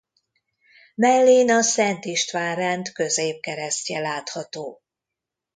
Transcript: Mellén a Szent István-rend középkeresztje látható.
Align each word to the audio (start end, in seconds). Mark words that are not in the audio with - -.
Mellén 0.95 1.49
a 1.51 1.61
Szent 1.61 2.05
István-rend 2.05 2.91
középkeresztje 2.91 3.99
látható. 3.99 4.81